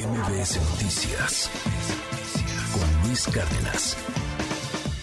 [0.00, 1.50] MBS Noticias
[2.72, 3.98] con Luis Cárdenas.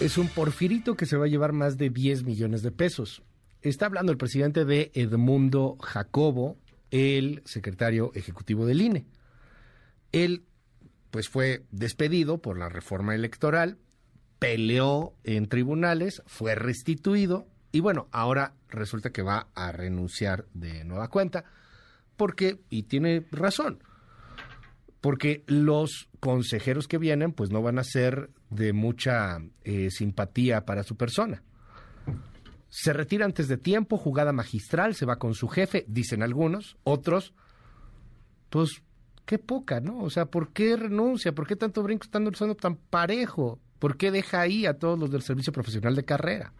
[0.00, 3.22] Es un porfirito que se va a llevar más de 10 millones de pesos.
[3.62, 6.56] Está hablando el presidente de Edmundo Jacobo,
[6.90, 9.06] el secretario ejecutivo del INE.
[10.10, 10.42] Él,
[11.12, 13.78] pues, fue despedido por la reforma electoral,
[14.40, 21.06] peleó en tribunales, fue restituido y bueno, ahora resulta que va a renunciar de nueva
[21.06, 21.44] cuenta
[22.16, 23.78] porque, y tiene razón,
[25.00, 30.82] porque los consejeros que vienen pues no van a ser de mucha eh, simpatía para
[30.82, 31.42] su persona.
[32.68, 37.32] Se retira antes de tiempo, jugada magistral, se va con su jefe, dicen algunos, otros,
[38.50, 38.82] pues
[39.24, 40.00] qué poca, ¿no?
[40.00, 41.32] O sea, ¿por qué renuncia?
[41.32, 43.58] ¿Por qué tanto brinco estando usando tan parejo?
[43.78, 46.52] ¿Por qué deja ahí a todos los del servicio profesional de carrera?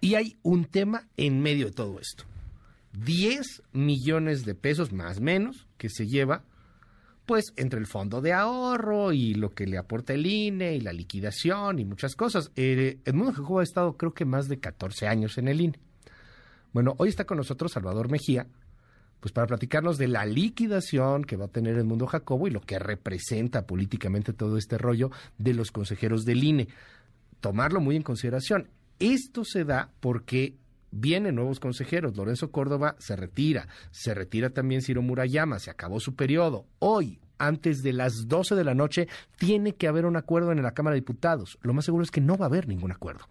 [0.00, 2.24] Y hay un tema en medio de todo esto.
[3.04, 6.44] 10 millones de pesos más menos que se lleva
[7.26, 10.92] pues entre el fondo de ahorro y lo que le aporta el INE y la
[10.92, 12.52] liquidación y muchas cosas.
[12.54, 15.80] Eh, Edmundo Jacobo ha estado creo que más de 14 años en el INE.
[16.72, 18.46] Bueno, hoy está con nosotros Salvador Mejía,
[19.18, 22.78] pues para platicarnos de la liquidación que va a tener Edmundo Jacobo y lo que
[22.78, 26.68] representa políticamente todo este rollo de los consejeros del INE.
[27.40, 28.68] Tomarlo muy en consideración.
[29.00, 30.54] Esto se da porque
[31.00, 32.16] vienen nuevos consejeros.
[32.16, 33.68] Lorenzo Córdoba se retira.
[33.90, 35.58] Se retira también Ciro Murayama.
[35.58, 36.66] Se acabó su periodo.
[36.78, 39.08] Hoy, antes de las 12 de la noche,
[39.38, 41.58] tiene que haber un acuerdo en la Cámara de Diputados.
[41.62, 43.28] Lo más seguro es que no va a haber ningún acuerdo.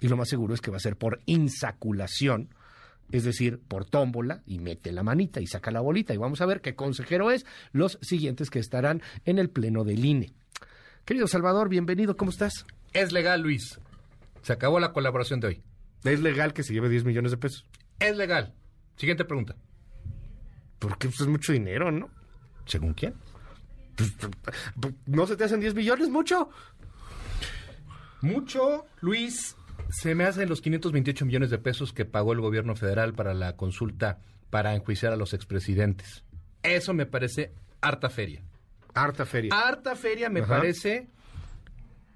[0.00, 2.48] Y lo más seguro es que va a ser por insaculación,
[3.12, 6.14] es decir, por tómbola, y mete la manita y saca la bolita.
[6.14, 10.04] Y vamos a ver qué consejero es los siguientes que estarán en el Pleno del
[10.04, 10.32] INE.
[11.04, 12.64] Querido Salvador, bienvenido, ¿cómo estás?
[12.92, 13.78] Es legal, Luis.
[14.42, 15.62] Se acabó la colaboración de hoy.
[16.04, 17.66] ¿Es legal que se lleve 10 millones de pesos?
[17.98, 18.54] Es legal.
[18.96, 19.56] Siguiente pregunta.
[20.78, 22.10] Porque pues, es mucho dinero, ¿no?
[22.64, 23.14] ¿Según quién?
[23.96, 26.50] Pues, ¿No se te hacen 10 millones mucho?
[28.22, 29.56] Mucho, Luis.
[29.90, 33.56] Se me hacen los 528 millones de pesos que pagó el gobierno federal para la
[33.56, 36.24] consulta para enjuiciar a los expresidentes.
[36.62, 38.42] Eso me parece harta feria.
[38.94, 39.54] Harta feria.
[39.54, 41.08] Harta feria me parece.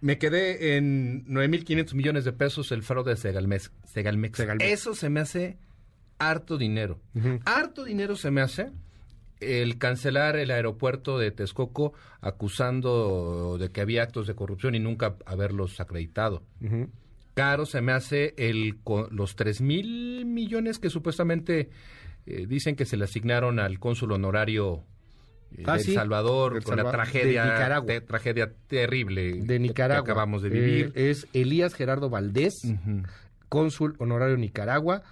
[0.04, 3.72] Me quedé en 9.500 millones de pesos el fraude de Segalmex.
[4.36, 4.70] Segalmex.
[4.70, 5.56] Eso se me hace
[6.18, 7.00] harto dinero.
[7.46, 8.70] Harto dinero se me hace
[9.40, 15.16] el cancelar el aeropuerto de Texcoco acusando de que había actos de corrupción y nunca
[15.24, 16.42] haberlos acreditado.
[17.32, 21.70] Caro se me hace el los tres mil millones que supuestamente
[22.26, 24.84] eh, dicen que se le asignaron al cónsul honorario
[25.64, 30.92] ah, de El Salvador con la tragedia tragedia terrible de Nicaragua que acabamos de vivir.
[30.94, 32.54] Eh, es Elías Gerardo Valdés,
[33.48, 35.02] cónsul honorario Nicaragua.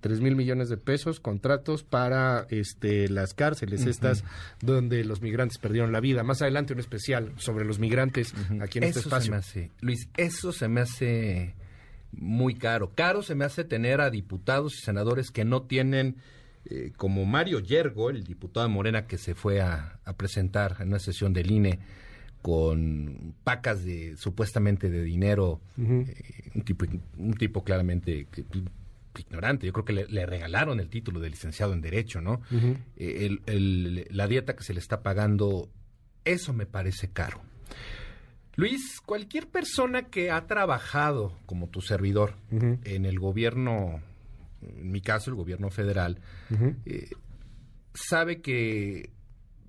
[0.00, 4.24] Tres mil millones de pesos, contratos para este, las cárceles, estas
[4.60, 6.22] donde los migrantes perdieron la vida.
[6.22, 9.34] Más adelante un especial sobre los migrantes aquí en este espacio.
[9.80, 11.54] Luis, eso se me hace
[12.12, 12.92] muy caro.
[12.94, 16.16] Caro se me hace tener a diputados y senadores que no tienen
[16.68, 20.98] eh, como Mario Yergo, el diputado de Morena que se fue a, presentar en una
[20.98, 21.78] sesión del INE
[22.42, 26.86] con pacas de supuestamente de dinero, eh, un tipo
[27.18, 28.26] un tipo claramente
[29.18, 29.66] ignorante.
[29.66, 32.40] Yo creo que le, regalaron el título de licenciado en derecho, ¿no?
[32.96, 35.68] Eh, la dieta que se le está pagando,
[36.24, 37.40] eso me parece caro.
[38.56, 44.00] Luis, cualquier persona que ha trabajado como tu servidor en el gobierno
[44.66, 46.20] en mi caso el gobierno federal,
[46.84, 47.10] eh,
[47.94, 49.10] sabe que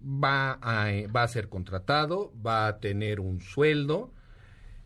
[0.03, 4.13] va a, va a ser contratado, va a tener un sueldo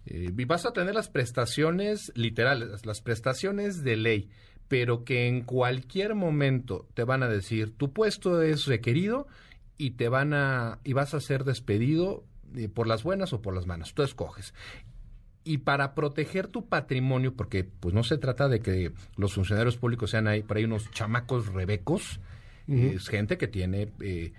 [0.06, 4.30] eh, y vas a tener las prestaciones literales, las prestaciones de ley,
[4.68, 9.28] pero que en cualquier momento te van a decir tu puesto es requerido
[9.78, 12.24] y te van a y vas a ser despedido
[12.56, 14.54] eh, por las buenas o por las malas, tú escoges
[15.44, 20.12] y para proteger tu patrimonio, porque pues no se trata de que los funcionarios públicos
[20.12, 22.20] sean ahí por ahí unos chamacos rebecos,
[22.68, 24.32] es gente que tiene eh,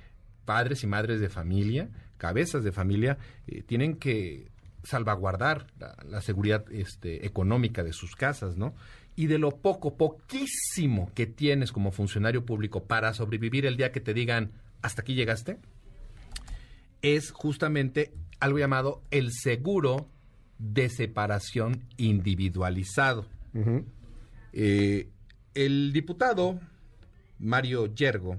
[0.46, 4.48] padres y madres de familia, cabezas de familia, eh, tienen que
[4.84, 5.66] salvaguardar
[6.08, 8.74] la, seguridad este, económica de sus casas, ¿no?
[9.16, 14.00] Y de lo poco, poquísimo que tienes como funcionario público para sobrevivir el día que
[14.00, 15.58] te digan, hasta aquí llegaste,
[17.02, 20.08] es justamente algo llamado el seguro
[20.62, 23.26] de separación individualizado.
[24.52, 25.08] Eh,
[25.54, 26.60] el diputado
[27.40, 28.38] Mario Yergo,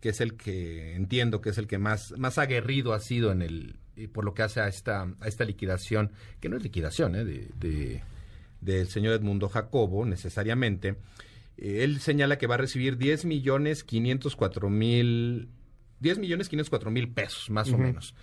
[0.00, 3.42] que es el que entiendo que es el que más, más aguerrido ha sido en
[3.42, 6.10] el eh, por lo que hace a esta, a esta liquidación,
[6.40, 8.02] que no es liquidación eh, de,
[8.60, 10.96] del señor Edmundo Jacobo necesariamente,
[11.58, 15.48] él señala que va a recibir 10 millones 504 mil
[16.00, 18.16] 10 millones 504 mil pesos, más o menos.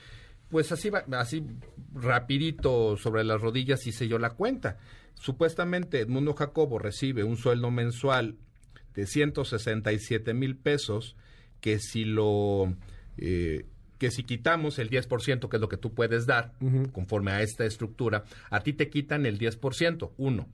[0.50, 1.44] Pues así, va, así
[1.94, 4.78] rapidito sobre las rodillas hice yo la cuenta.
[5.14, 8.36] Supuestamente Edmundo Jacobo recibe un sueldo mensual
[8.96, 11.16] de 167 mil pesos
[11.62, 12.74] que si lo...
[13.18, 13.66] eh,
[14.00, 16.54] que si quitamos el 10%, que es lo que tú puedes dar,
[16.94, 20.48] conforme a esta estructura, a ti te quitan el 10%, uno.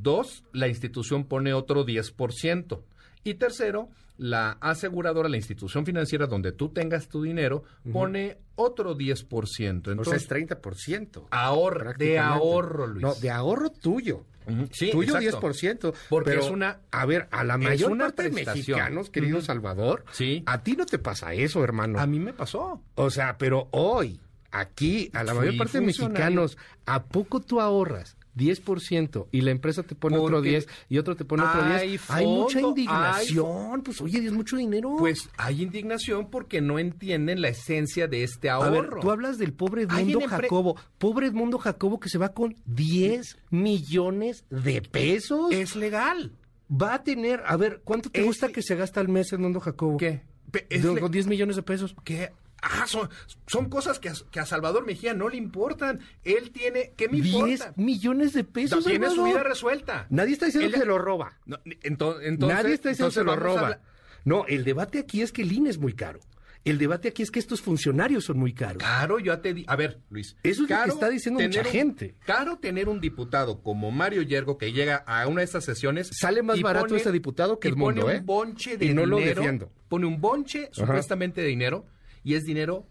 [0.00, 2.82] Dos, la institución pone otro 10%.
[3.24, 3.88] Y tercero,
[4.18, 9.18] la aseguradora, la institución financiera donde tú tengas tu dinero, pone otro 10%.
[9.32, 9.46] o
[9.84, 11.26] sea, Entonces, es 30%.
[11.30, 13.02] ahorro, de ahorro, Luis.
[13.02, 14.24] No, de ahorro tuyo.
[14.72, 15.40] Sí, tuyo exacto.
[15.48, 15.94] 10%.
[16.10, 19.40] Porque pero, es una- A ver, a la mayor una parte de mexicanos, querido.
[19.40, 20.42] Salvador, Sí.
[20.46, 21.98] a ti no te pasa eso, hermano.
[21.98, 22.82] A mí me pasó.
[22.96, 28.16] O sea, pero hoy, aquí, a la mayor parte de mexicanos, ¿a poco tú ahorras
[28.36, 31.90] 10% y la empresa te pone otro Porque 10 y otro te pone otro hay
[31.90, 32.10] 10?
[32.10, 33.82] hay mucha indignación.
[33.82, 34.96] Pues oye, es mucho dinero.
[34.98, 39.00] Pues hay indignación porque no entienden la esencia de este a ver, ahorro.
[39.00, 40.76] tú hablas del pobre Edmundo Jacobo.
[40.98, 45.52] Pobre Edmundo Jacobo que se va con 10 millones de pesos.
[45.52, 46.32] Es legal.
[46.70, 49.60] Va a tener, a ver, ¿cuánto te Es gusta que se gasta al mes Edmundo
[49.60, 49.96] Jacobo?
[49.98, 50.22] ¿Qué?
[50.50, 51.94] De- le- con 10 millones de pesos.
[52.04, 52.30] que
[52.64, 53.08] ah, son,
[53.46, 56.00] son cosas que a, que a Salvador Mejía no le importan.
[56.24, 57.72] Él tiene, ¿qué me 10 importa?
[57.76, 58.84] millones de pesos.
[58.84, 60.06] tiene su vida resuelta.
[60.10, 61.38] Nadie está diciendo Él que se lo roba.
[61.46, 63.80] No, ento- entonces, Nadie está diciendo que se lo a roba.
[64.24, 66.20] No, el debate aquí es que el INE es muy caro.
[66.64, 68.82] El debate aquí es que estos funcionarios son muy caros.
[68.82, 69.66] Caro, yo te di...
[69.68, 70.34] A ver, Luis.
[70.42, 72.14] Eso es lo que está diciendo mucha un- gente.
[72.24, 76.08] Caro tener un diputado como Mario Yergo que llega a una de estas sesiones...
[76.18, 78.18] Sale más barato ese diputado que y el mundo, pone ¿eh?
[78.20, 79.72] un bonche de Y no lo dinero, defiendo.
[79.90, 81.84] Pone un bonche supuestamente de dinero
[82.24, 82.86] y es dinero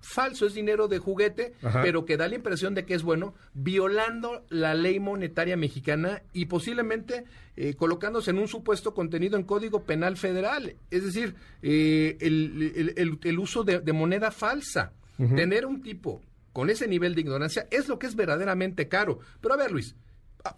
[0.00, 1.82] falso, es dinero de juguete, Ajá.
[1.82, 6.46] pero que da la impresión de que es bueno, violando la ley monetaria mexicana y
[6.46, 7.24] posiblemente
[7.56, 10.76] eh, colocándose en un supuesto contenido en Código Penal Federal.
[10.92, 14.92] Es decir, eh, el, el- el- el uso de, de moneda falsa.
[15.34, 16.22] Tener un tipo
[16.52, 19.18] con ese nivel de ignorancia es lo que es verdaderamente caro.
[19.40, 19.96] Pero a ver, Luis,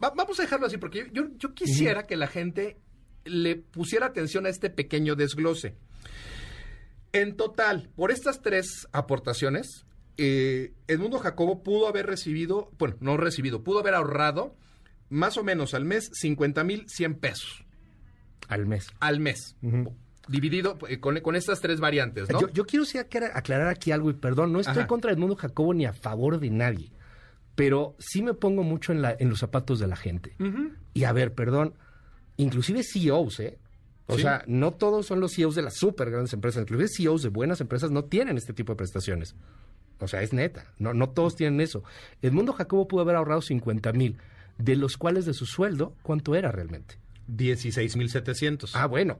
[0.04, 2.76] va- vamos a dejarlo así, porque yo, yo quisiera que la gente
[3.24, 5.76] le pusiera atención a este pequeño desglose.
[7.12, 9.84] En total, por estas tres aportaciones,
[10.16, 14.54] eh, Edmundo Jacobo pudo haber recibido, bueno, no recibido, pudo haber ahorrado
[15.08, 17.64] más o menos al mes 50 mil 100 pesos
[18.48, 18.86] Al mes.
[19.00, 19.56] al mes,
[20.28, 22.40] dividido eh, con, con estas tres variantes, ¿no?
[22.40, 24.86] Yo, yo quiero sí aclarar, aquí algo y perdón, no estoy Ajá.
[24.86, 26.92] contra Edmundo Jacobo ni a favor de nadie,
[27.56, 30.36] pero sí me pongo mucho en, la, en los zapatos de la gente.
[30.94, 31.74] Y a ver, perdón,
[32.36, 33.58] inclusive CEOs, ¿eh?
[34.10, 34.22] O Sí.
[34.22, 37.60] sea, no todos son los CEOs de las súper grandes empresas, inclusive CEOs de buenas
[37.60, 39.34] empresas no tienen este tipo de prestaciones.
[39.98, 41.82] O sea, es neta, no, no todos tienen eso.
[42.22, 44.16] Edmundo Jacobo pudo haber ahorrado 50 mil,
[44.58, 46.98] de los cuales de su sueldo, ¿cuánto era realmente?
[47.28, 48.74] 16 mil 700.
[48.76, 49.18] Ah, bueno.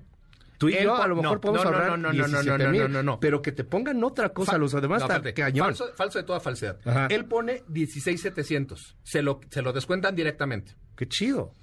[0.59, 2.65] Tú y yo a lo mejor no, podemos no, ahorrar no, no, no, no, 17
[2.65, 3.21] no, mil, no, no, no.
[3.21, 5.69] pero que te pongan otra cosa, los demás está cañón.
[5.69, 6.79] Falso, falso de toda falsedad.
[6.85, 7.07] Ajá.
[7.07, 8.97] Él pone 16,700.
[9.03, 10.75] Se lo, se lo descuentan directamente.
[10.97, 11.55] Qué chido.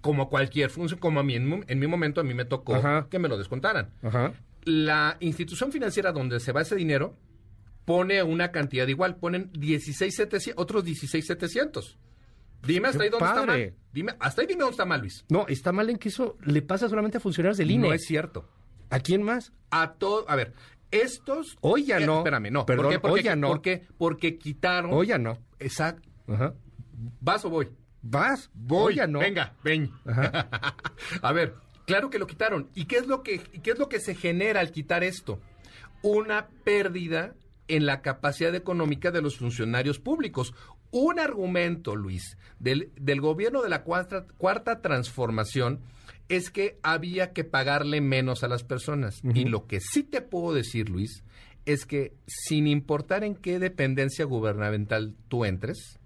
[0.00, 3.06] Como cualquier función, como a mí en, mi momento a mí me tocó Ajá.
[3.10, 3.90] que me lo descontaran.
[4.02, 4.32] Ajá.
[4.64, 7.16] La institución financiera donde se va ese dinero
[7.84, 11.98] pone una cantidad igual, ponen 16,700, otros 16,700.
[12.66, 13.74] Dime hasta Qué ahí dónde está mal.
[13.92, 15.24] Dime, hasta ahí dime dónde está mal, Luis.
[15.28, 17.88] No, está mal en que eso le pasa solamente a funcionarios del INE.
[17.88, 18.48] No es cierto.
[18.90, 19.52] ¿A quién más?
[19.70, 20.52] A todo, a ver,
[20.90, 22.18] estos Hoy ya Eh, no.
[22.18, 22.66] Espérame, no.
[22.66, 22.98] Perdón, ¿Por qué?
[22.98, 23.48] Porque, hoy ya no.
[23.48, 23.86] ¿Por qué?
[23.96, 25.38] Porque quitaron Hoy ya no.
[25.58, 26.08] Exacto.
[26.28, 26.54] Ajá.
[27.20, 27.68] ¿Vas o voy?
[28.02, 28.50] ¿Vas?
[28.54, 28.96] Voy.
[28.96, 29.20] Ya no.
[29.20, 29.90] Venga, ven.
[31.22, 31.54] a ver,
[31.86, 32.68] claro que lo quitaron.
[32.74, 35.40] ¿Y qué es lo que y qué es lo que se genera al quitar esto?
[36.02, 37.34] Una pérdida
[37.68, 40.54] en la capacidad económica de los funcionarios públicos.
[40.90, 45.80] Un argumento, Luis, del, del gobierno de la cuarta, cuarta transformación
[46.28, 49.20] es que había que pagarle menos a las personas.
[49.34, 51.24] Y lo que sí te puedo decir, Luis,
[51.64, 55.98] es que sin importar en qué dependencia gubernamental tú entres,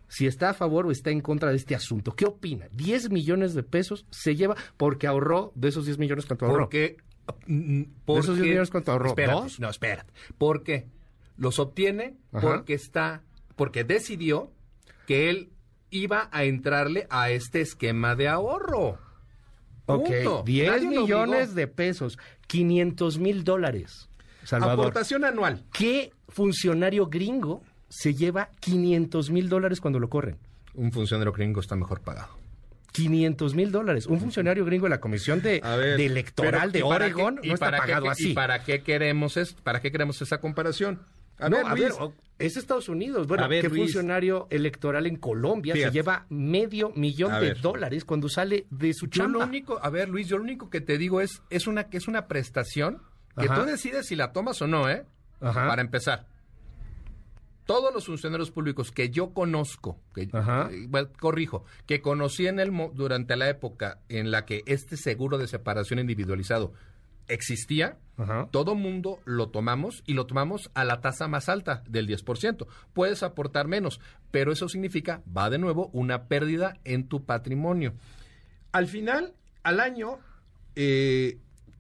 [0.09, 2.13] si está a favor o está en contra de este asunto.
[2.15, 2.69] ¿Qué opina?
[2.73, 6.65] 10 millones de pesos se lleva porque ahorró de esos 10 millones cuánto ahorró.
[6.65, 6.99] Porque,
[7.47, 9.09] mm, ¿De esos 10 porque- millones cuánto ahorró?
[9.09, 9.59] Espérate, ¿Dos?
[9.59, 10.13] No, espérate.
[10.37, 10.87] ¿Por qué?
[11.37, 12.41] Los obtiene Ajá.
[12.49, 13.23] porque está,
[13.57, 14.53] porque decidió
[15.07, 15.51] que él
[15.91, 18.99] iba a entrarle a este esquema de ahorro.
[19.87, 20.43] Ok, Punto.
[20.47, 24.09] 10 Nadie lo millones de pesos, 500 mil dólares.
[24.45, 25.65] Salvador, Aportación anual.
[25.73, 30.39] ¿qué funcionario gringo se lleva 500 mil dólares cuando lo corren?
[30.75, 32.39] Un funcionario gringo está mejor pagado.
[32.93, 34.07] 500 mil dólares.
[34.07, 37.55] Un funcionario gringo de la Comisión de, de Electoral de ¿y para Oregón qué- no
[37.55, 38.31] está para qué- pagado así.
[38.31, 41.01] ¿Y para qué queremos es, para qué queremos esa comparación?
[41.39, 43.27] A no, ver, a Luis, ver, es Estados Unidos.
[43.27, 43.83] Bueno, ver, ¿qué Luis.
[43.83, 47.61] funcionario electoral en Colombia se lleva medio millón de ver.
[47.61, 49.45] dólares cuando sale de su Yo lo chamba?
[49.47, 52.09] único, a ver, Luis, yo lo único que te digo es, es una, que es
[52.09, 53.03] una prestación
[53.39, 53.61] que Ajá.
[53.61, 55.05] tú decides si la tomas o no, ¿eh?
[55.41, 55.67] Ajá.
[55.67, 56.27] Para empezar.
[57.65, 60.69] Todos los funcionarios públicos que yo conozco, que Ajá.
[60.73, 65.39] eh, bueno, corrijo, que conocí en el durante la época en la que este seguro
[65.39, 66.73] de separación individualizado
[67.29, 68.49] existía, Ajá.
[68.51, 72.67] todo mundo lo tomamos y lo tomamos a la tasa más alta del 10%.
[72.93, 74.01] Puedes aportar menos,
[74.31, 77.95] pero eso significa, va de nuevo, una pérdida en tu patrimonio.
[78.73, 80.19] Al final, al año,
[80.77, 81.39] eh,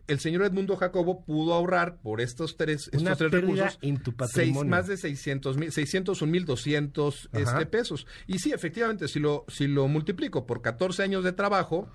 [0.09, 4.11] el señor Edmundo Jacobo pudo ahorrar por estos tres, Una estos tres recursos en tu
[4.11, 4.71] seis- patrimonio.
[4.71, 7.41] más de 600 mil, 601 mil 200 Ajá.
[7.43, 8.07] este, pesos.
[8.27, 11.89] Y sí, efectivamente, si lo, si lo multiplico por 14 años de trabajo,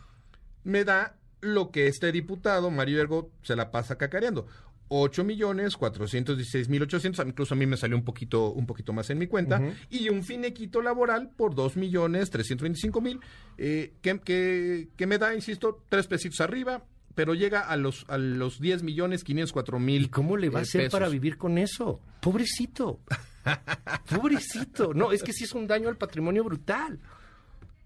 [0.63, 4.47] me da lo que este diputado, Mario Ergo, se la pasa cacareando.
[4.89, 9.09] 8 millones 416 mil 800, incluso a mí me salió un poquito, un poquito más
[9.09, 13.19] en mi cuenta, y un finequito laboral por 2 millones 325 mil,
[13.57, 18.17] eh, que, que, que me da, insisto, tres pesitos arriba, pero llega a los, a
[18.17, 20.03] los 10 millones 504 mil.
[20.03, 20.93] ¿Y cómo le va a eh, hacer pesos.
[20.93, 21.99] para vivir con eso?
[22.21, 22.99] Pobrecito.
[24.15, 24.93] Pobrecito.
[24.93, 26.99] No, es que sí es un daño al patrimonio brutal.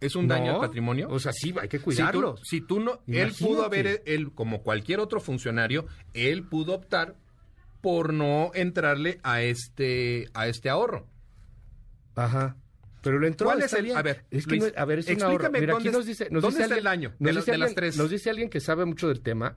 [0.02, 1.08] ¿Es un daño No, al patrimonio?
[1.10, 2.42] O sea, sí, hay que Si tú, cuidarlos.
[2.44, 7.16] si tú no, él pudo haber, él como cualquier otro funcionario, él pudo optar
[7.82, 11.08] por no entrarle a este, a este ahorro.
[12.16, 12.58] Ajá.
[13.02, 13.46] Pero lo entró.
[13.48, 13.98] ¿Cuál es el- bien.
[13.98, 15.52] a ver, es que Luis, no- a ver, es explícame ahorro.
[15.52, 17.48] Mira, aquí dónde nos es- dice, nos dónde dice está el alguien- daño de las
[17.50, 17.98] alguien- tres?
[17.98, 19.56] Nos dice alguien que sabe mucho del tema.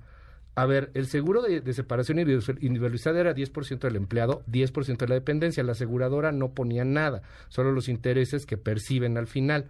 [0.57, 5.09] A ver, el seguro de, de separación individu- individualizada era 10% del empleado, 10% de
[5.09, 5.63] la dependencia.
[5.65, 9.69] La aseguradora no ponía nada, solo los intereses que perciben al final.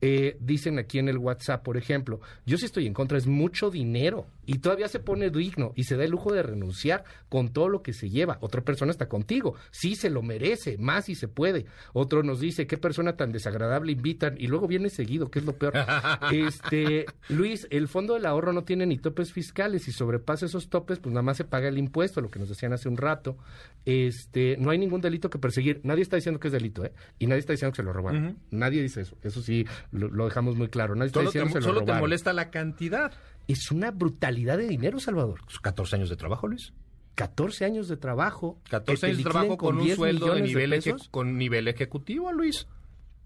[0.00, 3.70] Eh, dicen aquí en el WhatsApp, por ejemplo, yo sí estoy en contra, es mucho
[3.70, 7.68] dinero y todavía se pone digno y se da el lujo de renunciar con todo
[7.68, 8.38] lo que se lleva.
[8.40, 11.66] Otra persona está contigo, sí se lo merece, más si se puede.
[11.92, 15.54] Otro nos dice, qué persona tan desagradable invitan y luego viene seguido, que es lo
[15.54, 15.74] peor.
[16.32, 21.00] este, Luis, el fondo del ahorro no tiene ni topes fiscales, si sobrepasa esos topes,
[21.00, 23.36] pues nada más se paga el impuesto, lo que nos decían hace un rato.
[23.84, 25.80] Este, no hay ningún delito que perseguir.
[25.82, 26.92] Nadie está diciendo que es delito, ¿eh?
[27.18, 28.38] Y nadie está diciendo que se lo robaron.
[28.50, 29.16] Nadie dice eso.
[29.22, 30.94] Eso sí, lo, lo dejamos muy claro.
[31.02, 32.00] Está Solo, te, diciendo que se lo solo te robaron.
[32.02, 33.12] molesta la cantidad.
[33.46, 35.40] Es una brutalidad de dinero, Salvador.
[35.44, 36.72] Pues 14 años de trabajo, Luis.
[37.14, 38.60] 14 años de trabajo.
[38.70, 41.66] 14 que te años de trabajo con un 10 sueldo de nivel, eje- con nivel
[41.68, 42.66] ejecutivo, Luis.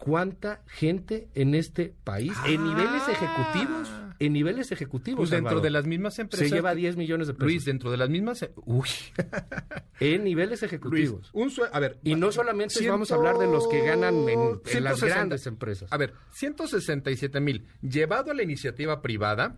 [0.04, 2.64] ¿Cuánta gente en este país, en Ah.
[2.64, 6.48] niveles ejecutivos, en niveles ejecutivos, Pues dentro Salvador, de las mismas empresas.
[6.48, 7.44] se lleva 10 millones de pesos?
[7.46, 8.48] Luis, dentro de las mismas.
[8.64, 8.88] Uy.
[10.00, 11.30] en niveles Luis, ejecutivos.
[11.32, 11.98] un A ver.
[12.02, 15.46] y no solamente vamos a hablar de los que ganan en, en las 160 grandes
[15.46, 15.92] empresas.
[15.92, 17.64] A ver, 167 mil.
[17.80, 19.56] Llevado a la iniciativa privada,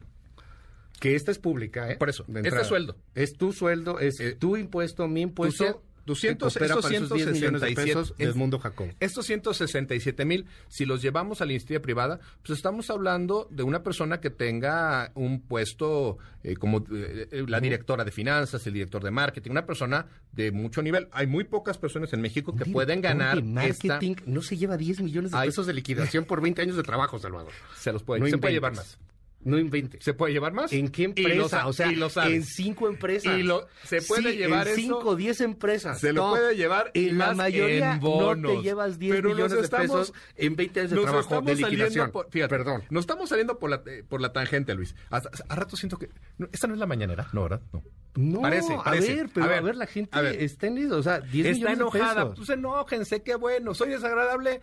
[1.00, 1.96] que esta es pública, ¿eh?
[1.96, 2.96] Por eso, este sueldo.
[3.14, 5.82] Es tu sueldo, es Eh, tu impuesto, mi impuesto.
[6.06, 8.88] 200, que coopera estos para esos 10 millones de 167 pesos del mundo Jacob.
[9.00, 13.82] Estos 167 mil, si los llevamos a la iniciativa privada, pues estamos hablando de una
[13.82, 19.02] persona que tenga un puesto eh, como eh, eh, la directora de finanzas, el director
[19.02, 21.08] de marketing, una persona de mucho nivel.
[21.12, 23.88] Hay muy pocas personas en México que pueden ganar esta.
[23.88, 27.18] marketing no se lleva 10 millones de pesos de liquidación por 20 años de trabajo,
[27.18, 27.52] Salvador.
[27.76, 28.99] Se los puede, No se puede llevar más.
[29.44, 30.02] No inventes.
[30.02, 30.72] ¿Se puede llevar más?
[30.72, 31.48] ¿En qué lo empresa?
[31.48, 33.38] sa- o sea, lo en cinco empresas.
[33.38, 36.00] Y lo- se puede Sí, llevar en eso- 5 o 10 empresas.
[36.00, 38.52] Se lo No, puede llevar y En la mayoría en no bonos.
[38.56, 41.54] te llevas 10 Pero millones de estamos- pesos en 20 años de Nos trabajo de
[41.56, 42.10] liquidación.
[42.10, 42.82] por, fíjate, Perdón.
[42.90, 44.94] Nos estamos saliendo por la, eh, por la tangente, Luis.
[45.10, 46.08] Hasta- a rato siento que...
[46.38, 47.60] no, esta no es la mañanera, ¿no, verdad?
[47.72, 47.82] No.
[48.16, 49.12] No, Parece, parece.
[49.12, 50.40] a ver, pero A a ver, ver, la gente a ver.
[50.40, 52.22] está en eso, o sea, 10 Está millones de enojada.
[52.30, 52.34] pesos.
[52.36, 53.74] Pues enójense, qué bueno.
[53.74, 54.60] Soy desagradable.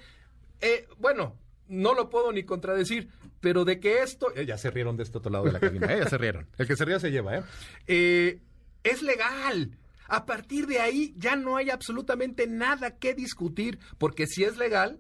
[0.62, 1.36] Eh, bueno,
[1.72, 3.10] no lo puedo ni contradecir,
[3.40, 4.28] pero de que esto...
[4.36, 6.00] eh, ya se rieron de este otro lado de la cabina, ¿eh?
[6.04, 6.48] Ya se rieron.
[6.58, 7.44] El que se ría se lleva, ¿eh?
[7.88, 8.40] Eh,
[8.84, 9.78] Es legal.
[10.08, 15.00] A partir de ahí ya no hay absolutamente nada que discutir, porque si es legal,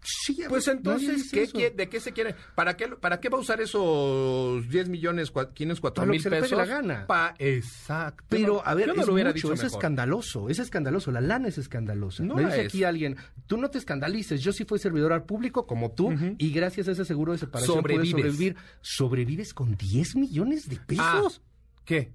[0.00, 2.34] Sí, Pues entonces, ¿qué ¿de qué se quiere?
[2.54, 6.22] ¿Para qué, ¿Para qué va a usar esos 10 millones, cua- 504 Para lo mil
[6.22, 6.52] pesos?
[6.56, 7.06] la gana.
[7.06, 8.24] Pa- exacto.
[8.28, 9.76] Pero, a ver, no es lo hubiera mucho, dicho es mejor.
[9.78, 12.22] escandaloso, es escandaloso, la lana es escandalosa.
[12.22, 12.66] No Me la dice es.
[12.68, 16.52] aquí alguien, tú no te escandalices, yo sí fui servidor al público como tú y
[16.52, 18.22] gracias a ese seguro de separación puedes Sobrevives.
[18.32, 18.56] sobrevivir.
[18.80, 21.42] ¿Sobrevives con 10 millones de Ah, pesos?
[21.84, 22.12] ¿Qué?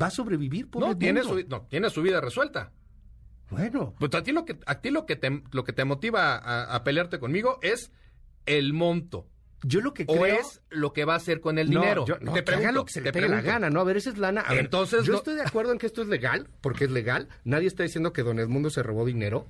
[0.00, 0.68] ¿Va a sobrevivir?
[0.70, 1.40] pobre No tiene, mundo?
[1.40, 2.72] su, no, tiene su vida resuelta.
[3.52, 6.36] Bueno, Pues a ti lo que, a ti lo que, te, lo que te motiva
[6.36, 7.90] a, a pelearte conmigo es
[8.46, 9.28] el monto.
[9.62, 10.40] yo lo que O creo...
[10.40, 12.04] es lo que va a hacer con el No, dinero.
[12.06, 13.52] yo- no, te que haga pregunto, lo que se te le pegue la pregunto.
[13.52, 13.80] gana, ¿no?
[13.80, 14.40] A ver, esa es lana.
[14.40, 16.90] A ver, Entonces, yo no- estoy de acuerdo en que esto es legal, porque es
[16.90, 17.28] legal.
[17.44, 19.46] Nadie está diciendo que Don Edmundo se robó dinero.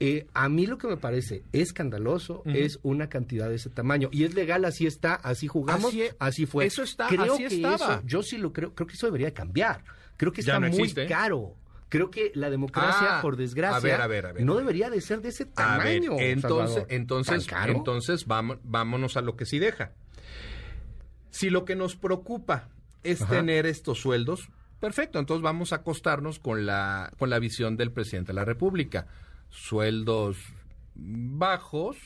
[0.00, 4.08] Eh, a mí lo que me parece escandaloso es una cantidad de ese tamaño.
[4.12, 6.50] Y es legal, así está, así jugamos, Así así, es.
[6.50, 6.66] fue.
[6.66, 7.74] Eso está, creo así que estaba.
[7.94, 9.82] eso- yo sí lo creo, creo que eso debería cambiar.
[10.16, 11.06] Creo que está muy existe.
[11.06, 11.54] caro.
[11.88, 14.44] Creo que la democracia, Ah, por desgracia, a ver, a ver, a ver.
[14.44, 16.16] no debería de ser de ese tamaño.
[16.18, 16.86] entonces, Salvador.
[16.90, 19.92] entonces, entonces vámonos a lo que sí deja.
[21.30, 22.68] Si lo que nos preocupa
[23.04, 23.36] es Ajá.
[23.36, 24.48] tener estos sueldos,
[24.80, 29.06] perfecto, entonces vamos a acostarnos con la, con la visión del presidente de la República.
[29.48, 30.36] Sueldos
[30.94, 31.96] bajos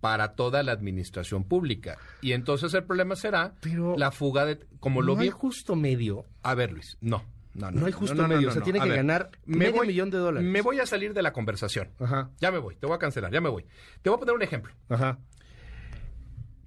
[0.00, 1.98] para toda la administración pública.
[2.22, 5.26] Y entonces el problema será Pero la fuga de, como lo no vi.
[5.26, 6.24] hay justo medio.
[6.42, 7.22] A ver, Luis, no.
[7.54, 10.48] No, no, No hay justo medio, o sea, tiene que ganar medio millón de dólares.
[10.48, 11.90] Me voy a salir de la conversación.
[11.98, 13.64] Ajá, Ya me voy, te voy a cancelar, ya me voy.
[14.02, 14.72] Te voy a poner un ejemplo.
[14.88, 15.18] ajá.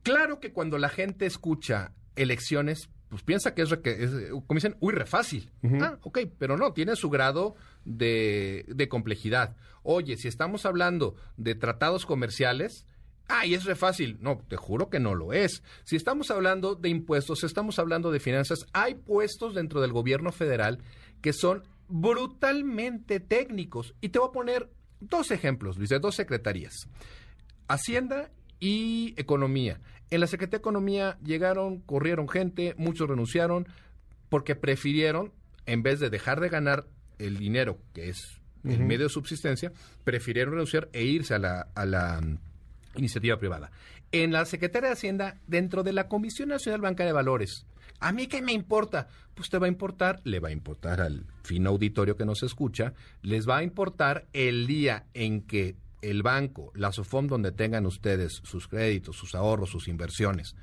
[0.04, 4.75] Claro que cuando la gente escucha elecciones, pues piensa que es, que es, como dicen,
[4.82, 5.52] uy, re fácil.
[5.82, 9.56] Ah, ok, pero no, tiene su grado de, de complejidad.
[9.82, 12.86] Oye, si estamos hablando de tratados comerciales,
[13.27, 14.18] ay, es re fácil.
[14.22, 15.63] No, te juro que no lo es.
[15.84, 20.80] Si estamos hablando de impuestos, estamos hablando de finanzas, hay puestos dentro del gobierno federal
[21.22, 23.96] que son brutalmente técnicos.
[24.01, 26.88] Y te voy a poner dos ejemplos, Luis, de dos secretarías.
[27.68, 29.80] Hacienda y Economía.
[30.10, 33.68] En la Secretaría de Economía llegaron, corrieron gente, muchos renunciaron
[34.30, 35.32] porque prefirieron,
[35.65, 36.88] en vez de dejar de ganar
[37.20, 41.86] el dinero, que es el medio de subsistencia, prefirieron renunciar e irse a la, a
[41.86, 42.22] la
[42.95, 43.71] iniciativa privada.
[44.12, 47.65] En la Secretaría de Hacienda, dentro de la Comisión Nacional Bancaria de Valores,
[48.00, 49.07] ¿a mí qué me importa?
[49.33, 52.93] Pues te va a importar, le va a importar al fino auditorio que nos escucha,
[53.21, 58.41] les va a importar el día en que el banco, la SOFOM donde tengan ustedes
[58.43, 60.56] sus créditos, sus ahorros, sus inversiones,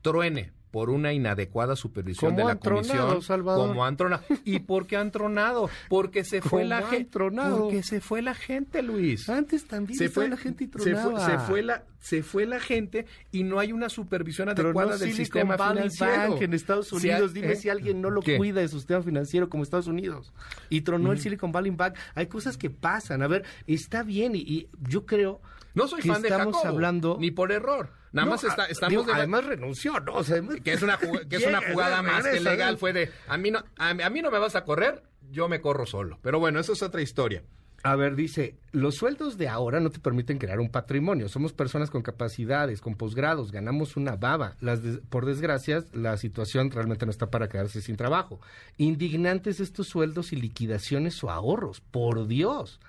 [0.00, 3.68] truene por una inadecuada supervisión ¿Cómo de la tronado, comisión, Salvador?
[3.68, 4.24] como han tronado.
[4.44, 5.70] ¿Y por qué han tronado?
[5.88, 10.08] Porque se fue ¿Cómo la gente, porque se fue la gente, Luis Antes también se
[10.08, 11.26] fue la gente y se fue, tronaba.
[11.26, 15.12] se fue la se fue la gente y no hay una supervisión Tronó adecuada del
[15.12, 17.32] Silicon sistema Valley financiero Bank en Estados Si hay- Unidos.
[17.34, 17.56] Dime ¿eh?
[17.56, 18.36] si alguien no lo ¿Qué?
[18.36, 20.32] cuida de su sistema financiero como Estados Unidos.
[20.70, 21.94] Y tronó el Silicon Valley Bank.
[22.16, 23.22] Hay cosas que pasan.
[23.22, 25.40] A ver, está bien y, y yo creo
[25.74, 28.66] no soy fan de estamos Jacobo, hablando ni por error nada No, más está, ah,
[28.68, 30.14] estamos digo, deba- además renunció, ¿no?
[30.14, 33.10] O sea, además- que es una que es una jugada más que legal fue de
[33.28, 35.84] a mí no a, mí- a mí no me vas a correr yo me corro
[35.86, 37.42] solo pero bueno eso es otra historia
[37.86, 41.28] A ver, dice, los sueldos de ahora no te permiten crear un patrimonio.
[41.28, 44.56] Somos personas con capacidades, con posgrados, ganamos una baba.
[44.62, 48.40] Las por desgracia, la situación realmente no está para quedarse sin trabajo.
[48.78, 51.80] Indignantes estos sueldos y liquidaciones o ahorros.
[51.82, 52.80] Por Dios.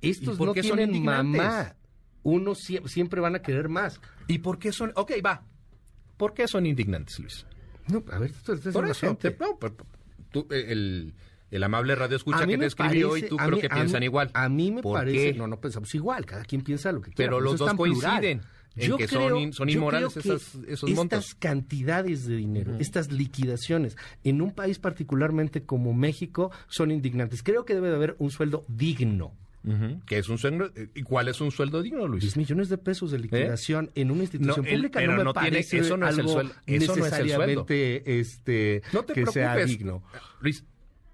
[0.00, 1.74] Estos ¿Y por no tienen mamá.
[2.22, 4.00] Uno sie- siempre van a querer más.
[4.28, 5.42] y por qué son ok va
[6.16, 7.46] por qué son indignantes Luis
[7.88, 9.30] No, a ver, es por una eso gente.
[9.30, 9.58] te- no,
[10.30, 11.14] tú, eh, el
[11.50, 14.04] el amable radio escucha que te escribió parece- y tú creo mí- que piensan mí-
[14.06, 15.38] igual A mí me ¿Por parece, qué?
[15.38, 17.28] no, no pensamos igual, cada quien piensa lo que quiera.
[17.30, 18.42] Pero los dos coinciden
[18.76, 21.18] en que son in- son yo inmorales creo que esas- esos montos.
[21.24, 27.42] Estas cantidades de dinero, estas liquidaciones, en un país particularmente como México, son indignantes.
[27.42, 29.32] Creo que debe de haber un sueldo digno.
[30.06, 30.70] ¿Qué es un sueldo?
[30.74, 32.36] eh, ¿Y cuál es un sueldo digno, 10 Luis?
[32.36, 34.70] millones de pesos de liquidación en una institución ¿Eh?
[34.70, 37.04] El- pública pero no me no tiene- parece eso no es el sueldo, eso no
[37.06, 37.30] es el
[38.06, 40.02] este, No te que sea digno.
[40.40, 40.64] Luis,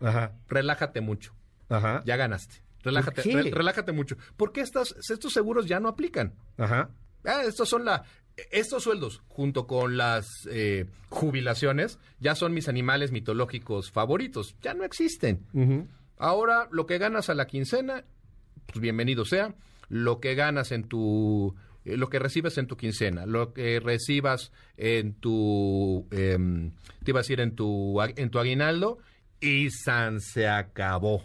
[0.01, 1.35] Ajá, relájate mucho.
[1.69, 2.63] ajá, Ya ganaste.
[2.85, 4.17] Relájate, re- relájate mucho.
[4.37, 6.35] ¿Por qué estos, estos seguros ya no aplican?
[6.57, 6.91] ajá.
[7.25, 8.05] Ah, estos son la
[8.53, 14.55] estos sueldos junto con las eh, jubilaciones ya son mis animales mitológicos favoritos.
[14.63, 15.41] Ya no existen.
[16.19, 18.05] Ahora lo que ganas a la quincena,
[18.67, 19.55] pues bienvenido sea.
[19.89, 21.55] Lo que ganas en tu
[21.87, 26.73] eh, lo que recibes en tu quincena, lo que recibas en tu, em,
[27.05, 28.99] te iba a decir, en tu, en tu aguinaldo,
[29.41, 31.23] y San se acabó.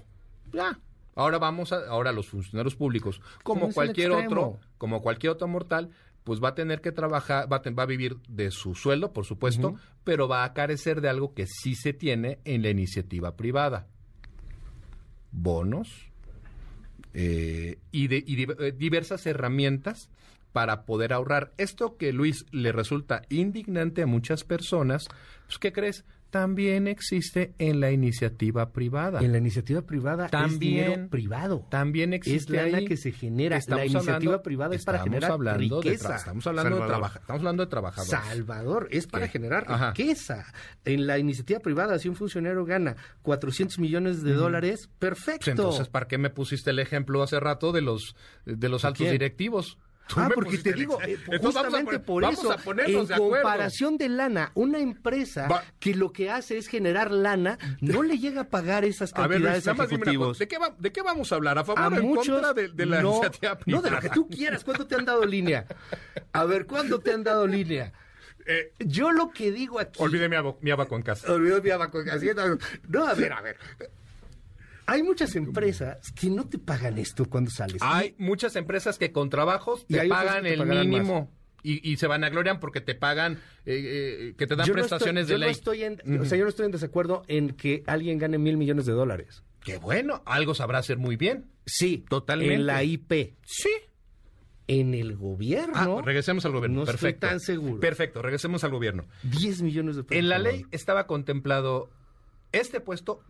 [0.53, 0.79] Ya.
[1.15, 5.89] Ahora vamos a, ahora los funcionarios públicos, como cualquier otro, como cualquier otro mortal,
[6.23, 9.25] pues va a tener que trabajar, va a, va a vivir de su sueldo, por
[9.25, 13.87] supuesto, pero va a carecer de algo que sí se tiene en la iniciativa privada.
[15.31, 16.10] Bonos,
[17.13, 20.09] eh, y, de, y eh, diversas herramientas
[20.51, 21.53] para poder ahorrar.
[21.57, 25.07] Esto que Luis le resulta indignante a muchas personas,
[25.45, 26.03] pues ¿qué crees?
[26.31, 29.19] También existe en la iniciativa privada.
[29.19, 31.67] En la iniciativa privada También- es dinero privado.
[31.69, 33.59] También es existe ahí- que se genera.
[33.67, 36.09] La iniciativa hablando- privada es para generar hablando de riqueza.
[36.09, 38.11] tra- estamos hablando de estamos hablando de trabajadores.
[38.29, 39.33] Salvador, es para ¿Qué?
[39.33, 39.91] generar Ajá.
[39.91, 40.45] riqueza.
[40.85, 45.39] En la iniciativa privada, si un funcionario gana 400 millones de dólares, perfecto.
[45.39, 48.15] Pues entonces, ¿para qué me pusiste el ejemplo hace rato de los
[48.45, 49.77] de los altos directivos?
[50.15, 54.79] Ah, porque te digo, eh, justamente poner- por eso, en de comparación de lana, una
[54.79, 59.13] empresa Va- que lo que hace es generar lana, no le llega a pagar esas
[59.15, 60.35] A ver, Luis, cantidades dime.
[60.37, 61.57] ¿De qué, va- ¿De qué vamos a hablar?
[61.57, 63.99] ¿A favor a o en muchos contra de, de la no, iniciativa no, de lo
[63.99, 64.63] que tú quieras.
[64.65, 65.65] ¿Cuándo te han dado línea?
[66.33, 67.93] A ver, ¿cuándo te han dado línea?
[68.45, 70.01] Eh, Yo lo que digo aquí...
[70.01, 71.31] olvidé mi, abaco en casa.
[71.31, 72.43] Olvidó mi abaco en casita.
[72.89, 73.57] No, a ver, a ver.
[74.91, 77.81] Hay muchas empresas que no te pagan esto cuando sales.
[77.81, 81.31] Hay muchas empresas que con trabajos te pagan te el mínimo.
[81.63, 83.33] Y, y se vanaglorian porque te pagan,
[83.65, 85.47] eh, eh, que te dan Yo no prestaciones estoy, de yo ley.
[85.47, 88.57] No estoy en, O sea, yo no estoy en desacuerdo en que alguien gane mil
[88.57, 89.43] millones de dólares.
[89.63, 91.51] Qué bueno, algo sabrá hacer muy bien.
[91.65, 92.55] Sí, Totalmente.
[92.55, 93.35] En la IP.
[93.45, 93.69] Sí.
[94.67, 95.99] En el gobierno.
[95.99, 96.79] Ah, regresemos al gobierno.
[96.81, 97.27] No Perfecto.
[97.27, 97.79] estoy tan seguro.
[97.79, 99.05] Perfecto, regresemos al gobierno.
[99.23, 100.19] 10 millones de pesos.
[100.19, 101.89] En la ley estaba contemplado
[102.51, 103.21] este puesto,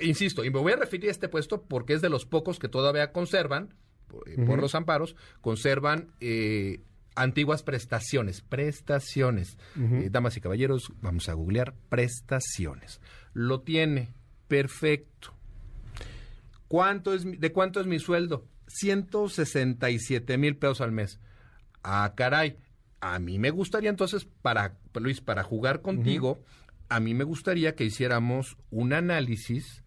[0.00, 2.68] insisto, y me voy a referir a este puesto porque es de los pocos que
[2.68, 3.74] todavía conservan,
[4.08, 6.80] por, eh, los amparos, conservan eh,
[7.14, 9.58] antiguas prestaciones, prestaciones.
[9.76, 13.00] Eh, damas y caballeros, vamos a googlear prestaciones.
[13.32, 14.12] Lo tiene,
[14.48, 15.34] perfecto.
[16.68, 18.46] ¿Cuánto es, ¿De cuánto es mi sueldo?
[18.68, 21.20] 167 mil pesos al mes.
[21.82, 22.58] Ah, caray.
[23.00, 26.40] A mí me gustaría entonces, para Luis, para jugar contigo,
[26.88, 29.82] a mí me gustaría que hiciéramos un análisis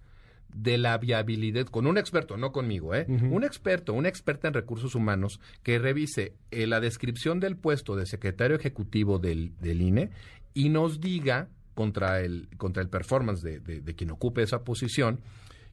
[0.53, 3.05] de la viabilidad con un experto, no conmigo, ¿eh?
[3.07, 8.05] Un experto, una experta en recursos humanos que revise eh, la descripción del puesto de
[8.07, 10.09] secretario ejecutivo del, del INE
[10.55, 15.21] y nos diga contra el, contra el performance de, de- de quien ocupe esa posición,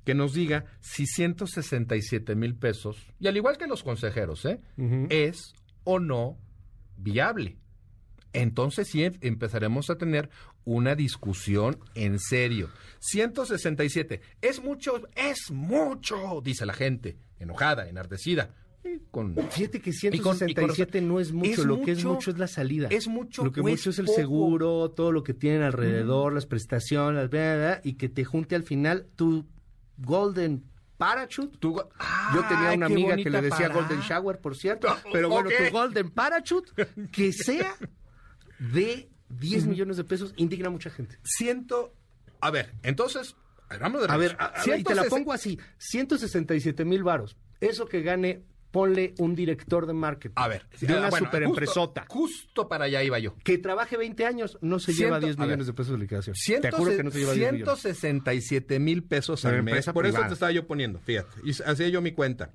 [0.05, 4.61] que nos diga si 167 mil pesos, y al igual que los consejeros, ¿eh?
[5.11, 6.39] es o no
[6.99, 7.57] viable.
[8.41, 10.31] Entonces sí em- empezaremos a tener
[10.65, 12.69] una discusión en serio.
[13.01, 18.51] 167, es mucho, es mucho, dice la gente, enojada, enardecida.
[18.85, 21.93] y Con, Fíjate que y con- y con 167 no es mucho, Es lo que
[21.93, 22.89] es mucho, es la salida.
[22.91, 24.17] es mucho Lo que mucho es el poco.
[24.17, 28.55] seguro, todo lo que tienen alrededor, las prestaciones, bla, bla, bla, y que te junte
[28.55, 29.45] al final tu
[29.99, 30.63] golden
[30.99, 31.59] parachute.
[31.61, 31.91] Yo
[32.49, 35.73] tenía ¡Ay, una amiga que le decía para- golden shower, por cierto, pero bueno, tu
[35.73, 36.71] golden parachute
[37.13, 37.75] que sea
[38.59, 41.19] de 10 millones de pesos indigna a mucha gente.
[41.25, 41.95] Ciento,
[42.41, 43.37] a ver, entonces,
[43.81, 47.03] vamos de A ver, a- a ver, y te la 160 pongo así, 167 mil
[47.03, 47.37] varos.
[47.61, 50.35] Eso que gane, ponle un director de marketing.
[50.37, 52.03] A ver, de una ah, bueno, superempresota.
[52.09, 53.35] Justo, justo para allá iba yo.
[53.43, 55.47] Que trabaje 20 años, no se Ciento- lleva 10 a ver.
[55.49, 56.37] millones de pesos de liquidación.
[56.37, 57.81] Ciento Te juro que no se lleva 10 millones.
[57.81, 59.87] 167 mil pesos al mes.
[59.87, 60.29] Por eso privada.
[60.29, 61.31] te estaba yo poniendo, fíjate.
[61.45, 62.53] Y hacía yo mi cuenta.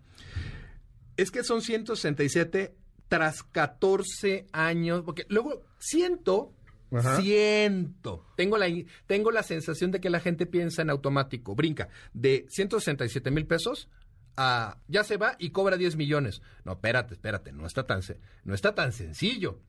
[1.17, 2.75] Es que son 167
[3.11, 5.01] tras 14 años.
[5.03, 6.53] Porque luego, ciento.
[6.93, 7.19] Ajá.
[7.21, 8.25] Ciento.
[8.37, 8.67] Tengo la,
[9.05, 11.55] tengo la sensación de que la gente piensa en automático.
[11.55, 13.89] Brinca de 167 mil pesos
[14.37, 16.41] a ya se va y cobra 10 millones.
[16.63, 17.51] No, espérate, espérate.
[17.51, 17.99] No está tan,
[18.45, 19.59] no está tan sencillo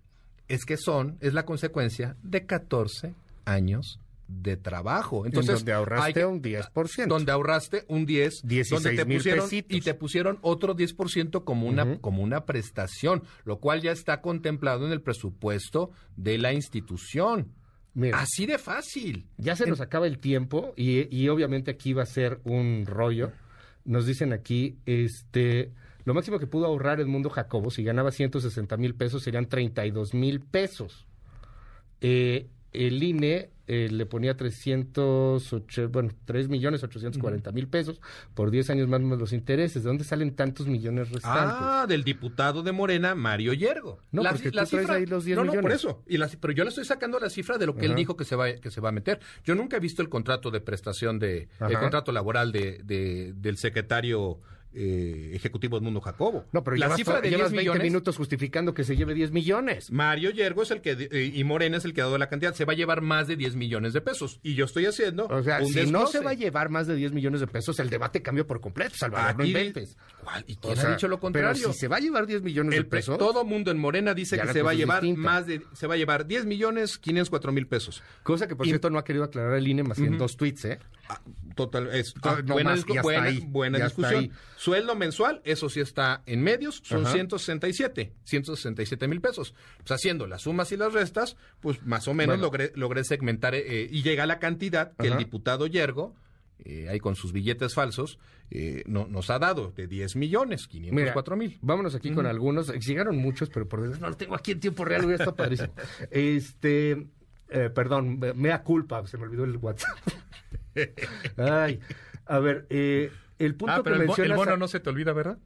[0.47, 3.99] es que son, es la consecuencia de 14 años
[4.41, 5.27] de trabajo.
[5.27, 7.07] Entonces, donde ahorraste hay un 10%.
[7.07, 9.77] Donde ahorraste un 10, 16 donde te pusieron pesitos.
[9.77, 14.87] y te pusieron otro 10% como una como una prestación, lo cual ya está contemplado
[14.87, 17.53] en el presupuesto de la institución.
[17.95, 19.27] Mira, Así de fácil.
[19.37, 23.33] ya se nos acaba el tiempo y, y obviamente aquí va a ser un rollo.
[23.85, 25.73] Nos dicen aquí, este,
[26.05, 30.15] lo máximo que pudo ahorrar el mundo Jacobo, si ganaba 160 mil pesos, serían 32
[30.15, 31.07] mil pesos.
[32.01, 38.01] Eh, el INE eh, le ponía 308, bueno, 3 millones 840 mil pesos
[38.35, 39.83] por 10 años más más los intereses.
[39.83, 41.57] ¿De dónde salen tantos millones restantes?
[41.61, 44.01] Ah, del diputado de Morena, Mario Yergo.
[44.11, 46.03] No, La porque ci- la tú traes cifra- ahí los 10 no, No, por eso.
[46.07, 48.25] Y la pero yo le estoy sacando la cifra de lo que él dijo que
[48.25, 49.21] se va que se va a meter.
[49.45, 53.57] Yo nunca he visto el contrato de prestación de el contrato laboral de, de- del
[53.57, 54.41] secretario
[54.75, 56.45] eh, ejecutivo Edmundo Jacobo.
[56.53, 57.83] No, pero la llevas, cifra de llevas 10 20 millones.
[57.93, 59.91] minutos justificando que se lleve 10 millones.
[59.91, 62.55] Mario Yergo es el que eh, y Morena es el que ha dado la cantidad.
[62.55, 64.41] Se va a llevar más de 10 millones de pesos.
[64.43, 66.95] Y yo estoy haciendo O sea, un si no se va a llevar más de
[66.97, 69.37] 10 millones de pesos, el debate cambia por completo, Salvador.
[69.37, 69.97] no Aquí- inventes.
[70.23, 70.45] ¿Cuál?
[70.47, 71.51] ¿Y O quién sea, ha dicho lo contrario?
[71.61, 74.15] Pero si se va a llevar 10 millones El de pesos, todo mundo en Morena
[74.15, 75.21] dice que se va a llevar distinta.
[75.31, 78.03] más de se va a llevar 10 millones 504 mil pesos.
[78.23, 80.37] cosa que por Y- cierto no ha querido aclarar el INE más que en dos
[80.37, 80.79] tweets, ¿eh?
[81.57, 84.25] Total, es Ah, no buena, más, está ahí, buena ya está discusión.
[84.25, 84.33] ahí.
[84.57, 87.13] Sueldo mensual, eso sí está en medios, son Ajá.
[87.15, 89.55] 167, 167 mil pesos.
[89.79, 92.45] Pues haciendo las sumas y las restas, pues más o menos Bueno.
[92.45, 96.15] logré, logré segmentar eh, y llega a la cantidad que el diputado Yergo,
[96.65, 98.19] eh, ahí con sus billetes falsos,
[98.51, 101.59] eh, no- nos ha dado de 10 millones, 504 mil.
[101.63, 102.69] Vámonos aquí con algunos.
[102.87, 105.75] Llegaron muchos, pero por desgracia no lo tengo aquí en tiempo real, hubiera estado padrísimo.
[106.11, 107.07] Este,
[107.49, 109.97] eh, perdón, me, me da culpa, se me olvidó el WhatsApp.
[111.37, 111.81] Ay,
[112.27, 114.37] a ver, eh, el punto Ah, pero que el, bo- el mencionas...
[114.37, 115.39] bono no se te olvida, ¿verdad?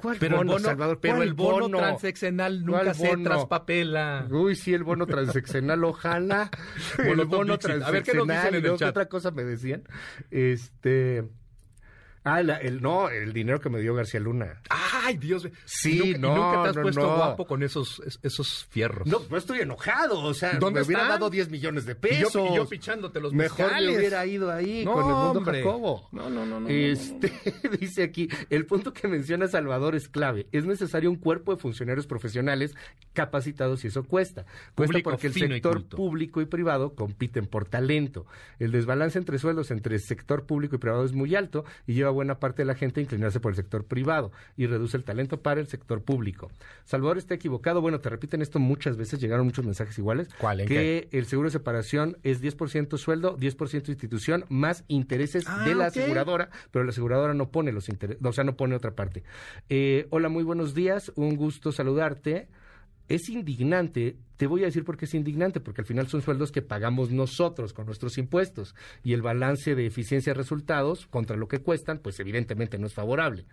[0.00, 0.98] ¿Cuál Pero bono, el bono, Salvador?
[1.00, 1.78] pero ¿Cuál el bono, bono?
[1.78, 3.24] transeccional ¿Cuál nunca se bono?
[3.24, 4.26] traspapela.
[4.30, 6.50] Uy, sí, el bono transeccional, ojalá.
[6.98, 7.82] el bono Dixit.
[7.82, 8.48] A ver, ¿qué nos dicen transeccional.
[8.48, 8.90] en el luego, ¿qué chat?
[8.90, 9.84] otra cosa me decían?
[10.30, 11.28] Este...
[12.28, 14.60] Ah, la- el, no, el dinero que me dio García Luna.
[14.68, 15.52] Ay, Dios mío.
[15.64, 17.16] Sí, nunca, y no, nunca te has no, puesto no.
[17.16, 19.06] guapo con esos, es- esos fierros.
[19.06, 21.18] No, no estoy enojado, o sea, ¿Dónde me hubiera están?
[21.20, 22.32] dado 10 millones de y, pesos.
[22.34, 25.58] yo, y yo pichándote los Mejor me hubiera ido ahí No, con el mundo hombre.
[25.62, 26.08] Jacobo.
[26.12, 27.32] No, no, no, Este,
[27.80, 30.46] dice aquí, el punto que menciona Salvador es clave.
[30.52, 32.74] Es necesario un cuerpo de funcionarios profesionales
[33.12, 34.44] capacitados y eso cuesta.
[34.74, 38.26] Cuesta Público porque el sector público y privado compiten por talento.
[38.58, 42.10] El desbalance entre sueldos entre el sector público y privado es muy alto y lleva
[42.18, 45.40] buena parte de la gente a inclinarse por el sector privado y reduce el talento
[45.40, 46.50] para el sector público.
[46.84, 47.80] Salvador está equivocado.
[47.80, 50.28] Bueno, te repiten esto muchas veces, llegaron muchos mensajes iguales.
[50.38, 55.64] ¿Cuál, en que el seguro de separación es 10% sueldo, 10% institución, más intereses Ah,
[55.64, 58.94] de la aseguradora, pero la aseguradora no pone los intereses, o sea, no pone otra
[58.94, 59.22] parte.
[59.68, 62.48] Eh, hola, muy buenos días, un gusto saludarte.
[63.08, 66.50] Es indignante, te voy a decir por qué es indignante, porque al final son sueldos
[66.52, 68.74] que pagamos nosotros con nuestros impuestos
[69.04, 73.44] y el balance de eficiencia resultados contra lo que cuestan, pues evidentemente no es favorable.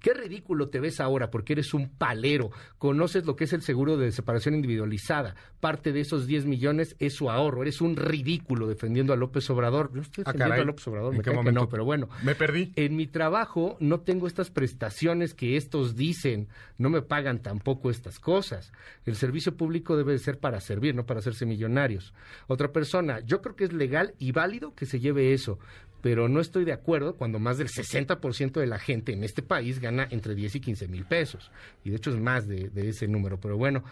[0.00, 3.98] Qué ridículo te ves ahora porque eres un palero, conoces lo que es el seguro
[3.98, 9.12] de separación individualizada, parte de esos 10 millones es su ahorro, eres un ridículo defendiendo
[9.12, 9.90] a López Obrador.
[9.92, 10.62] Yo estoy Ah, defendiendo caray.
[10.62, 12.08] a López Obrador, ¿En me cae que no, pero bueno.
[12.22, 12.72] Me perdí.
[12.76, 18.18] En mi trabajo no tengo estas prestaciones que estos dicen, no me pagan tampoco estas
[18.20, 18.72] cosas.
[19.04, 22.14] El servicio público debe de ser para servir, no para hacerse millonarios.
[22.46, 25.58] Otra persona, yo creo que es legal y válido que se lleve eso,
[26.00, 29.80] pero no estoy de acuerdo cuando más del 60% de la gente en este país
[29.80, 31.50] gana entre 10 y 15 mil pesos.
[31.84, 33.84] Y de hecho es más de, ese número, pero bueno.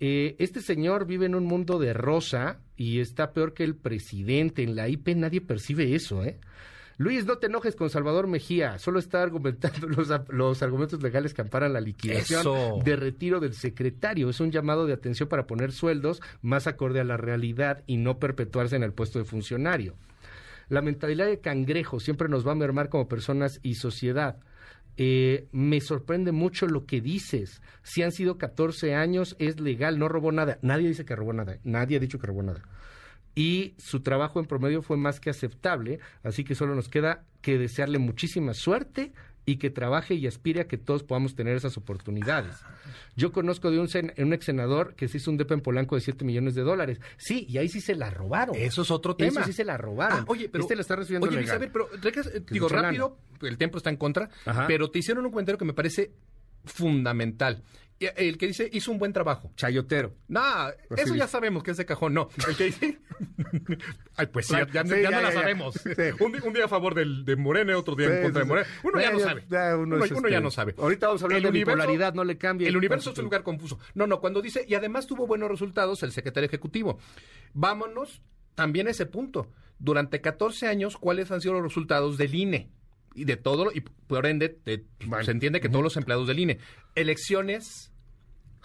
[0.00, 4.62] eh, este señor vive en un mundo de rosa y está peor que el presidente.
[4.62, 6.38] En la IP nadie percibe eso, ¿eh?
[6.96, 11.42] Luis, no te enojes con Salvador Mejía, solo está argumentando los, los argumentos legales que
[11.42, 12.78] amparan la liquidación Eso.
[12.84, 14.30] de retiro del secretario.
[14.30, 18.18] Es un llamado de atención para poner sueldos más acorde a la realidad y no
[18.18, 19.96] perpetuarse en el puesto de funcionario.
[20.68, 24.36] La mentalidad de cangrejo siempre nos va a mermar como personas y sociedad.
[24.96, 27.60] Eh, me sorprende mucho lo que dices.
[27.82, 30.58] Si han sido 14 años, es legal, no robó nada.
[30.62, 31.58] Nadie dice que robó nada.
[31.64, 32.62] Nadie ha dicho que robó nada
[33.34, 37.58] y su trabajo en promedio fue más que aceptable, así que solo nos queda que
[37.58, 39.12] desearle muchísima suerte
[39.46, 42.56] y que trabaje y aspire a que todos podamos tener esas oportunidades.
[43.14, 45.96] Yo conozco de un, sen- un ex senador que se hizo un depa en Polanco
[45.96, 46.98] de 7 millones de dólares.
[47.18, 48.56] Sí, y ahí sí se la robaron.
[48.56, 49.40] Eso es otro tema.
[49.40, 50.20] Eso sí se la robaron.
[50.20, 50.62] Ah, oye, pero.
[50.64, 51.58] Este la está recibiendo Oye, legal.
[51.58, 51.88] ver, pero.
[51.92, 54.30] eh, Digo, rápido, el tiempo está en contra.
[54.46, 54.66] Ajá.
[54.66, 56.12] Pero te hicieron un comentario que me parece
[56.64, 57.62] fundamental.
[58.00, 59.52] Eh, El que dice, hizo un buen trabajo.
[59.56, 60.14] Chayotero.
[60.34, 62.12] Así eso ya sabemos que es de cajón.
[62.14, 62.98] No, el que dice.
[64.16, 65.40] Ay, pues sí, ya, ya- Sí, ya ya, no la ya, ya.
[65.40, 65.74] sabemos.
[65.74, 65.90] Sí.
[66.20, 68.68] Un, un día a favor del, de Morena, otro día en contra de Morena.
[68.82, 69.44] Uno ya no Ya, sabe.
[69.48, 70.74] ya, uno uno este, ya no sabe.
[70.76, 73.24] ahorita vamos a hablar El de universo- bipolaridad, no le cambie El universo es un
[73.24, 73.78] lugar confuso.
[73.94, 76.98] No, no, cuando dice, y además tuvo buenos resultados el secretario ejecutivo.
[77.52, 78.22] Vámonos
[78.54, 79.50] también a ese punto.
[79.78, 82.70] Durante 14 años, ¿cuáles han sido los resultados del INE?
[83.14, 84.58] Y de todo, lo- y por ende,
[85.06, 85.24] Bueno.
[85.24, 86.58] se entiende que todos los empleados del INE.
[86.94, 87.92] Elecciones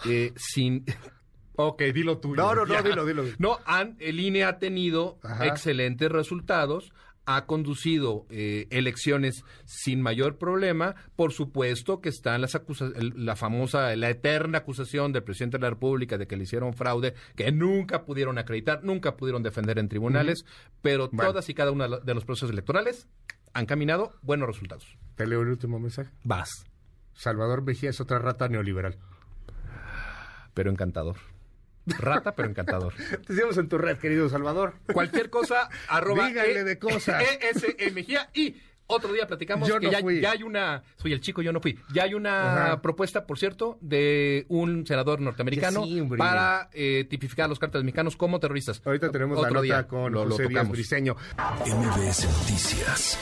[0.06, 0.86] eh, sin...
[1.62, 2.36] Ok, dilo tú.
[2.36, 3.24] No, no, no, dilo, dilo.
[3.38, 5.46] No, han, el INE ha tenido Ajá.
[5.46, 6.94] excelentes resultados,
[7.26, 10.96] ha conducido eh, elecciones sin mayor problema.
[11.18, 15.70] Por supuesto que están las acusa- la famosa, la eterna acusación del presidente de la
[15.72, 20.46] República de que le hicieron fraude, que nunca pudieron acreditar, nunca pudieron defender en tribunales,
[20.82, 21.30] pero Bueno.
[21.34, 23.10] todas y cada lo- de los procesos electorales
[23.54, 24.98] han caminado buenos resultados.
[25.16, 26.10] Te leo el último mensaje.
[26.24, 26.50] Vas.
[27.14, 28.98] Salvador Mejía es otra rata neoliberal.
[30.54, 31.18] Pero encantador.
[31.86, 32.94] Rata, pero encantador.
[33.26, 34.76] Te seguimos en tu red, querido Salvador.
[34.94, 37.24] Cualquier cosa, arroba Díganle E- de cosas.
[37.42, 38.30] ESE Mejía.
[38.34, 40.20] Y otro día platicamos Yo que no ya, fui.
[40.22, 40.84] ya hay una.
[40.98, 41.80] Soy el chico, yo no fui.
[41.94, 42.82] Ya hay una Ajá.
[42.82, 48.18] propuesta, por cierto, de un senador norteamericano sí, para eh, tipificar a los cárteles mexicanos
[48.18, 48.82] como terroristas.
[48.86, 50.72] Ahorita tenemos Otro la nota día con lo- lo José Díaz tocamos.
[50.74, 51.16] Briseño.
[51.66, 53.18] MBS Noticias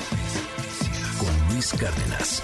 [1.20, 2.44] con Luis Cárdenas.